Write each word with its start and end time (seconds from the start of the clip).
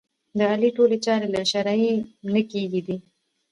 د 0.37 0.39
علي 0.51 0.69
ټولې 0.77 0.97
چارې 1.05 1.27
له 1.35 1.41
شرعې 1.51 1.93
نه 2.33 2.41
کېږي 2.51 2.81
دي. 2.87 2.97